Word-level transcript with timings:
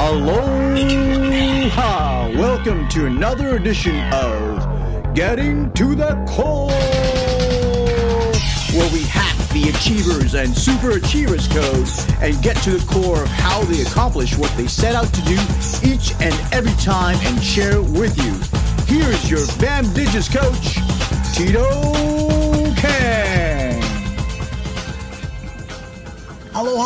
Aloha! 0.00 1.80
Welcome 2.28 2.88
to 2.90 3.06
another 3.06 3.56
edition 3.56 4.00
of 4.12 5.12
Getting 5.12 5.72
to 5.72 5.96
the 5.96 6.14
Core, 6.28 6.70
where 8.78 8.92
we 8.92 9.02
hack 9.02 9.36
the 9.48 9.70
Achievers 9.70 10.34
and 10.36 10.56
Super 10.56 10.92
Achievers 10.92 11.48
code 11.48 11.88
and 12.22 12.40
get 12.44 12.56
to 12.58 12.78
the 12.78 12.86
core 12.86 13.24
of 13.24 13.28
how 13.28 13.64
they 13.64 13.82
accomplish 13.82 14.38
what 14.38 14.56
they 14.56 14.68
set 14.68 14.94
out 14.94 15.12
to 15.12 15.20
do 15.22 15.36
each 15.82 16.12
and 16.20 16.32
every 16.54 16.70
time 16.80 17.18
and 17.22 17.42
share 17.42 17.78
it 17.78 17.82
with 17.82 18.16
you. 18.24 18.38
Here's 18.86 19.28
your 19.28 19.44
Bam 19.58 19.92
Digits 19.94 20.28
coach, 20.28 20.78
Tito 21.34 22.17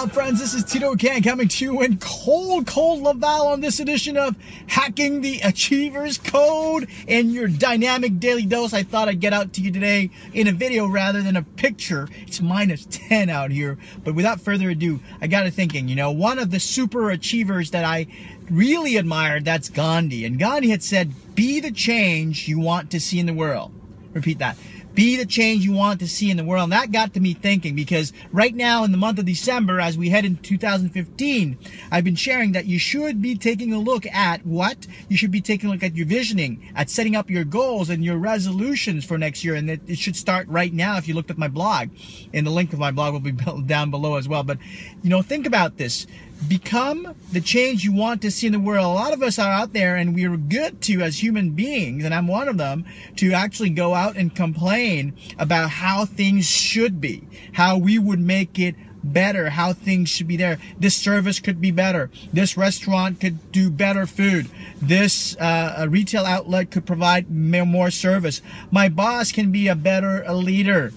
Aloha, 0.00 0.14
friends. 0.14 0.40
This 0.40 0.54
is 0.54 0.64
Tito 0.64 0.94
Kang 0.94 1.22
coming 1.22 1.46
to 1.46 1.64
you 1.66 1.82
in 1.82 1.98
cold, 1.98 2.66
cold 2.66 3.02
Laval 3.02 3.48
on 3.48 3.60
this 3.60 3.80
edition 3.80 4.16
of 4.16 4.34
Hacking 4.66 5.20
the 5.20 5.40
Achievers 5.40 6.16
Code 6.16 6.88
and 7.06 7.30
your 7.30 7.48
dynamic 7.48 8.18
daily 8.18 8.46
dose. 8.46 8.72
I 8.72 8.82
thought 8.82 9.10
I'd 9.10 9.20
get 9.20 9.34
out 9.34 9.52
to 9.54 9.60
you 9.60 9.70
today 9.70 10.08
in 10.32 10.48
a 10.48 10.52
video 10.52 10.86
rather 10.86 11.20
than 11.20 11.36
a 11.36 11.42
picture. 11.42 12.08
It's 12.22 12.40
minus 12.40 12.86
10 12.90 13.28
out 13.28 13.50
here. 13.50 13.76
But 14.02 14.14
without 14.14 14.40
further 14.40 14.70
ado, 14.70 15.00
I 15.20 15.26
got 15.26 15.42
to 15.42 15.50
thinking, 15.50 15.86
you 15.86 15.96
know, 15.96 16.12
one 16.12 16.38
of 16.38 16.50
the 16.50 16.60
super 16.60 17.10
achievers 17.10 17.72
that 17.72 17.84
I 17.84 18.06
really 18.50 18.96
admired, 18.96 19.44
that's 19.44 19.68
Gandhi. 19.68 20.24
And 20.24 20.38
Gandhi 20.38 20.70
had 20.70 20.82
said, 20.82 21.12
be 21.34 21.60
the 21.60 21.72
change 21.72 22.48
you 22.48 22.58
want 22.58 22.90
to 22.92 23.00
see 23.00 23.18
in 23.18 23.26
the 23.26 23.34
world. 23.34 23.70
Repeat 24.14 24.38
that 24.38 24.56
be 24.94 25.16
the 25.16 25.26
change 25.26 25.64
you 25.64 25.72
want 25.72 26.00
to 26.00 26.08
see 26.08 26.30
in 26.30 26.36
the 26.36 26.44
world. 26.44 26.64
And 26.64 26.72
that 26.72 26.92
got 26.92 27.14
to 27.14 27.20
me 27.20 27.34
thinking 27.34 27.74
because 27.74 28.12
right 28.32 28.54
now 28.54 28.84
in 28.84 28.92
the 28.92 28.98
month 28.98 29.18
of 29.18 29.24
December, 29.24 29.80
as 29.80 29.96
we 29.96 30.10
head 30.10 30.24
into 30.24 30.42
2015, 30.42 31.58
I've 31.90 32.04
been 32.04 32.16
sharing 32.16 32.52
that 32.52 32.66
you 32.66 32.78
should 32.78 33.22
be 33.22 33.36
taking 33.36 33.72
a 33.72 33.78
look 33.78 34.06
at 34.06 34.44
what? 34.44 34.86
You 35.08 35.16
should 35.16 35.30
be 35.30 35.40
taking 35.40 35.68
a 35.68 35.72
look 35.72 35.82
at 35.82 35.96
your 35.96 36.06
visioning, 36.06 36.72
at 36.74 36.90
setting 36.90 37.16
up 37.16 37.30
your 37.30 37.44
goals 37.44 37.90
and 37.90 38.04
your 38.04 38.18
resolutions 38.18 39.04
for 39.04 39.18
next 39.18 39.44
year. 39.44 39.54
And 39.54 39.70
it, 39.70 39.98
should 40.00 40.16
start 40.16 40.48
right 40.48 40.72
now 40.72 40.96
if 40.96 41.06
you 41.06 41.14
looked 41.14 41.30
at 41.30 41.36
my 41.36 41.48
blog. 41.48 41.90
And 42.32 42.46
the 42.46 42.50
link 42.50 42.72
of 42.72 42.78
my 42.78 42.90
blog 42.90 43.12
will 43.12 43.20
be 43.20 43.32
down 43.66 43.90
below 43.90 44.16
as 44.16 44.28
well. 44.28 44.42
But, 44.42 44.58
you 45.02 45.10
know, 45.10 45.20
think 45.22 45.46
about 45.46 45.76
this 45.76 46.06
become 46.48 47.14
the 47.32 47.40
change 47.40 47.84
you 47.84 47.92
want 47.92 48.22
to 48.22 48.30
see 48.30 48.46
in 48.46 48.52
the 48.52 48.60
world. 48.60 48.84
A 48.84 48.88
lot 48.88 49.12
of 49.12 49.22
us 49.22 49.38
are 49.38 49.52
out 49.52 49.72
there 49.72 49.96
and 49.96 50.14
we're 50.14 50.36
good 50.36 50.80
to, 50.82 51.02
as 51.02 51.22
human 51.22 51.50
beings, 51.50 52.04
and 52.04 52.14
I'm 52.14 52.26
one 52.26 52.48
of 52.48 52.56
them, 52.56 52.84
to 53.16 53.32
actually 53.32 53.70
go 53.70 53.94
out 53.94 54.16
and 54.16 54.34
complain 54.34 55.14
about 55.38 55.70
how 55.70 56.04
things 56.04 56.46
should 56.46 57.00
be, 57.00 57.26
how 57.52 57.76
we 57.78 57.98
would 57.98 58.20
make 58.20 58.58
it 58.58 58.74
better, 59.02 59.50
how 59.50 59.72
things 59.72 60.08
should 60.08 60.28
be 60.28 60.36
there. 60.36 60.58
This 60.78 60.96
service 60.96 61.40
could 61.40 61.60
be 61.60 61.70
better. 61.70 62.10
This 62.32 62.56
restaurant 62.56 63.20
could 63.20 63.52
do 63.52 63.70
better 63.70 64.06
food. 64.06 64.48
This 64.80 65.36
uh, 65.36 65.86
retail 65.88 66.26
outlet 66.26 66.70
could 66.70 66.86
provide 66.86 67.30
more 67.30 67.90
service. 67.90 68.42
My 68.70 68.88
boss 68.88 69.32
can 69.32 69.52
be 69.52 69.68
a 69.68 69.74
better 69.74 70.30
leader. 70.32 70.92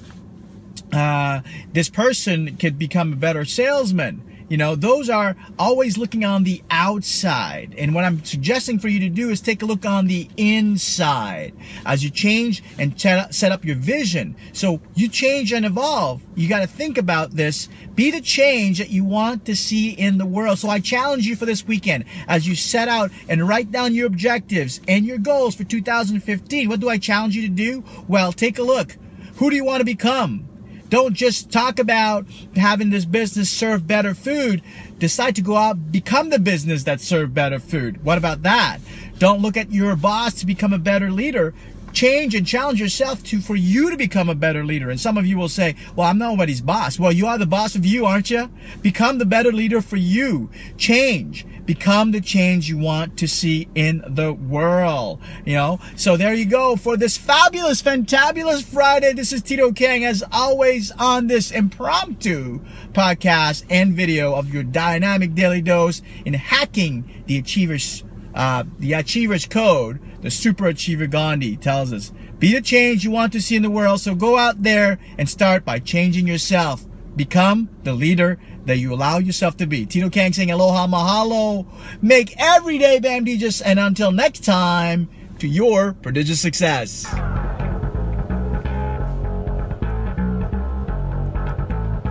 Uh, 0.92 1.42
this 1.72 1.90
person 1.90 2.58
could 2.58 2.78
become 2.78 3.14
a 3.14 3.16
better 3.16 3.46
salesman 3.46 4.22
you 4.54 4.58
know, 4.58 4.76
those 4.76 5.10
are 5.10 5.36
always 5.58 5.98
looking 5.98 6.24
on 6.24 6.44
the 6.44 6.62
outside. 6.70 7.74
And 7.76 7.96
what 7.96 8.04
I'm 8.04 8.24
suggesting 8.24 8.78
for 8.78 8.88
you 8.88 9.00
to 9.00 9.10
do 9.10 9.32
is 9.32 9.42
take 9.42 9.64
a 9.64 9.66
look 9.66 9.84
on 9.84 10.06
the 10.06 10.30
inside 10.38 11.54
as 11.88 12.04
you 12.04 12.12
change 12.12 12.64
and 12.78 12.94
set 13.02 13.52
up 13.52 13.66
your 13.66 13.78
vision. 13.78 14.36
So 14.52 14.80
you 14.94 15.08
change 15.08 15.52
and 15.54 15.66
evolve. 15.66 16.22
You 16.36 16.48
got 16.48 16.60
to 16.60 16.68
think 16.68 17.00
about 17.00 17.32
this. 17.32 17.68
Be 17.96 18.12
the 18.12 18.22
change 18.22 18.78
that 18.78 18.92
you 18.92 19.04
want 19.04 19.46
to 19.46 19.56
see 19.56 19.90
in 19.90 20.20
the 20.20 20.26
world. 20.28 20.60
So 20.60 20.70
I 20.70 20.80
challenge 20.80 21.26
you 21.26 21.36
for 21.36 21.48
this 21.48 21.66
weekend 21.66 22.06
as 22.28 22.48
you 22.48 22.54
set 22.54 22.88
out 22.88 23.10
and 23.28 23.48
write 23.48 23.72
down 23.72 23.96
your 23.96 24.06
objectives 24.06 24.82
and 24.88 25.04
your 25.04 25.18
goals 25.18 25.56
for 25.56 25.64
2015. 25.64 26.70
What 26.70 26.80
do 26.80 26.90
I 26.90 27.00
challenge 27.00 27.36
you 27.36 27.42
to 27.42 27.50
do? 27.50 27.84
Well, 28.08 28.32
take 28.32 28.60
a 28.60 28.64
look. 28.64 28.98
Who 29.38 29.50
do 29.50 29.56
you 29.56 29.66
want 29.66 29.82
to 29.82 29.86
become? 29.86 30.48
Don't 30.94 31.16
just 31.16 31.52
talk 31.52 31.80
about 31.80 32.28
having 32.56 32.92
this 32.92 33.04
business 33.04 33.50
serve 33.50 33.88
better 33.88 34.14
food. 34.14 34.62
Decide 35.00 35.36
to 35.38 35.42
go 35.42 35.58
out, 35.58 35.92
become 35.92 36.30
the 36.30 36.38
business 36.38 36.84
that 36.84 37.02
serve 37.02 37.34
better 37.34 37.58
food. 37.58 38.06
What 38.06 38.20
about 38.20 38.44
that? 38.44 38.78
Don't 39.18 39.42
look 39.42 39.58
at 39.58 39.72
your 39.72 39.96
boss 39.96 40.36
to 40.36 40.46
become 40.46 40.72
a 40.72 40.78
better 40.78 41.10
leader 41.10 41.56
change 41.94 42.36
and 42.36 42.46
challenge 42.46 42.80
yourself 42.80 43.24
to 43.24 43.40
for 43.40 43.56
you 43.56 43.90
to 43.92 43.98
become 43.98 44.30
a 44.30 44.36
better 44.36 44.66
leader. 44.66 44.90
And 44.90 45.00
some 45.00 45.18
of 45.18 45.26
you 45.26 45.38
will 45.38 45.50
say, 45.50 45.76
"Well, 45.96 46.08
I'm 46.08 46.18
nobody's 46.18 46.62
boss." 46.62 47.00
Well, 47.00 47.12
you 47.12 47.28
are 47.28 47.38
the 47.38 47.46
boss 47.46 47.76
of 47.76 47.86
you, 47.86 48.06
aren't 48.06 48.30
you? 48.30 48.50
Become 48.82 49.20
the 49.20 49.26
better 49.26 49.52
leader 49.52 49.82
for 49.82 49.98
you. 49.98 50.50
Change. 50.78 51.46
Become 51.66 52.12
the 52.12 52.20
change 52.20 52.68
you 52.68 52.78
want 52.78 53.16
to 53.18 53.28
see 53.28 53.70
in 53.74 54.04
the 54.06 54.34
world. 54.34 55.22
You 55.46 55.54
know. 55.54 55.80
So 55.96 56.18
there 56.18 56.34
you 56.34 56.46
go 56.46 56.76
for 56.76 56.98
this 56.98 57.16
fabulous, 57.16 57.82
fantabulous 57.82 58.64
Friday. 58.64 59.14
This 59.14 59.32
is 59.32 59.42
Tito 59.42 59.72
Kang, 59.72 60.04
as 60.04 60.24
always, 60.32 60.92
on 60.92 61.28
this 61.28 61.52
impromptu 61.52 62.60
podcast 62.92 63.64
and 63.70 63.94
video 63.94 64.36
of 64.36 64.54
your 64.54 64.64
dynamic 64.64 65.36
daily 65.36 65.62
dose 65.62 66.02
in 66.26 66.34
hacking 66.34 67.24
the 67.28 67.38
achievers, 67.38 68.04
uh, 68.34 68.64
the 68.80 68.94
achievers 68.94 69.46
code 69.46 70.00
the 70.24 70.32
super 70.32 70.68
achiever 70.68 71.06
Gandhi 71.06 71.58
tells 71.58 71.92
us, 71.92 72.12
be 72.40 72.54
the 72.54 72.62
change 72.62 73.04
you 73.04 73.12
want 73.12 73.34
to 73.34 73.42
see 73.42 73.58
in 73.58 73.62
the 73.62 73.70
world. 73.70 74.00
So 74.00 74.16
go 74.16 74.38
out 74.38 74.64
there 74.64 74.98
and 75.18 75.30
start 75.30 75.66
by 75.66 75.80
changing 75.80 76.26
yourself. 76.26 76.86
Become 77.16 77.70
the 77.84 77.94
leader 77.94 78.40
that 78.66 78.78
you 78.78 78.94
allow 78.94 79.18
yourself 79.18 79.58
to 79.58 79.68
be. 79.68 79.86
Tito 79.86 80.10
Kang 80.10 80.32
saying 80.32 80.50
aloha 80.50 80.88
mahalo. 80.88 81.68
Make 82.02 82.34
every 82.40 82.78
day 82.78 83.00
bamdijas. 83.00 83.62
And 83.64 83.80
until 83.80 84.12
next 84.14 84.46
time, 84.46 85.10
to 85.40 85.48
your 85.48 85.94
prodigious 85.94 86.40
success. 86.40 87.06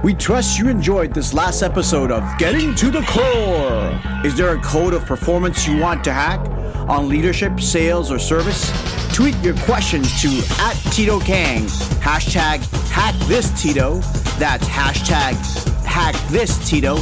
We 0.03 0.15
trust 0.15 0.59
you 0.59 0.69
enjoyed 0.69 1.15
this 1.15 1.33
last 1.33 1.63
episode 1.63 2.11
of 2.11 2.25
Getting 2.39 2.75
to 2.77 2.91
the 2.91 3.03
Core. 3.03 4.01
Is 4.25 4.37
there 4.37 4.55
a 4.55 4.61
code 4.61 4.95
of 4.95 5.07
performance 5.07 5.67
you 5.67 5.79
want 5.79 6.03
to 6.05 6.13
hack? 6.13 6.41
on 6.89 7.09
leadership, 7.09 7.61
sales, 7.61 8.11
or 8.11 8.19
service? 8.19 8.71
Tweet 9.15 9.37
your 9.39 9.57
questions 9.59 10.21
to 10.23 10.29
at 10.61 10.75
Tito 10.93 11.21
Kang, 11.21 11.65
hashtag 12.01 12.65
hack 12.89 13.15
this 13.27 13.51
Tito. 13.61 13.99
That's 14.39 14.67
hashtag 14.69 15.35
hack 15.85 16.15
this 16.29 16.69
Tito. 16.69 16.99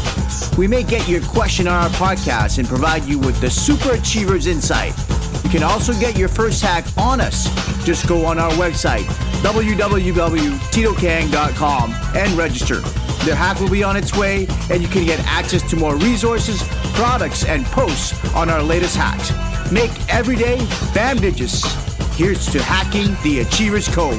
We 0.59 0.67
may 0.67 0.83
get 0.83 1.09
your 1.09 1.23
question 1.23 1.69
on 1.69 1.83
our 1.83 1.91
podcast 1.91 2.59
and 2.59 2.67
provide 2.67 3.05
you 3.05 3.19
with 3.19 3.41
the 3.41 3.51
Super 3.51 3.93
Achievers 3.93 4.47
Insight. 4.47 4.95
You 5.45 5.51
can 5.51 5.63
also 5.63 5.93
get 5.95 6.17
your 6.17 6.29
first 6.29 6.63
hack 6.63 6.87
on 6.97 7.21
us. 7.21 7.49
Just 7.85 8.07
go 8.07 8.25
on 8.27 8.39
our 8.39 8.51
website, 8.53 9.05
www.titokang.com, 9.43 11.95
and 12.17 12.33
register. 12.33 12.81
The 13.25 13.35
hack 13.35 13.61
will 13.61 13.71
be 13.71 13.85
on 13.85 13.97
its 13.97 14.17
way, 14.17 14.47
and 14.71 14.83
you 14.83 14.89
can 14.89 15.05
get 15.05 15.21
access 15.27 15.69
to 15.71 15.77
more 15.77 15.97
resources, 15.97 16.63
products, 16.95 17.45
and 17.45 17.67
posts 17.67 18.15
on 18.35 18.49
our 18.49 18.63
latest 18.63 18.97
hacks. 18.97 19.31
Make 19.71 19.91
every 20.09 20.37
day 20.37 20.57
bam 20.95 21.19
digits. 21.19 21.63
Here's 22.17 22.47
to 22.53 22.63
hacking 22.63 23.17
the 23.23 23.41
Achievers 23.41 23.89
Code. 23.89 24.19